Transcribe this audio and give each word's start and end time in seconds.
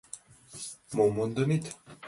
—Мом 0.95 1.11
мондынет? 1.15 1.63